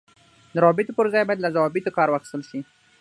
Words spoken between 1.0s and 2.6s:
ځای باید له ضوابطو کار واخیستل شي.